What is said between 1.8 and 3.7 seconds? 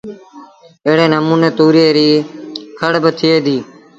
ريٚ کڙ با ٿئي ديٚ